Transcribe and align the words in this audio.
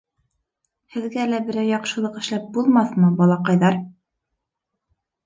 Һеҙгә 0.93 1.25
лә 1.31 1.41
берәй 1.49 1.69
яҡшылыҡ 1.71 2.17
эшләп 2.21 2.47
булмаҫмы, 2.55 3.11
балаҡайҙар? 3.21 3.79